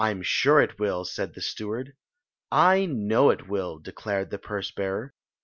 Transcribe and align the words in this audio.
'n 0.03 0.17
mre 0.23 0.63
ii 0.63 0.67
wM," 0.79 1.05
said 1.05 1.31
#ie 1.37 1.41
steward, 1.43 1.93
know 2.51 3.29
it 3.29 3.47
will," 3.47 3.77
declared 3.77 4.31
the 4.31 4.39
purse 4.39 4.71
bearer. 4.71 5.13